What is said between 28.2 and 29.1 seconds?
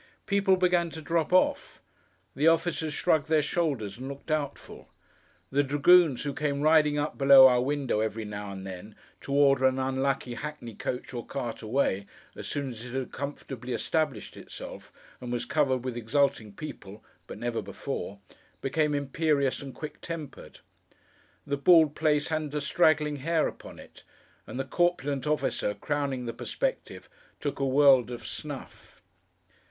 snuff.